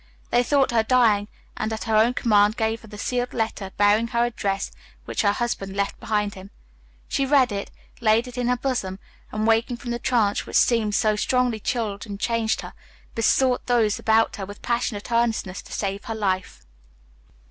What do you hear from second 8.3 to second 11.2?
in her bosom, and, waking from the trance which seemed to have so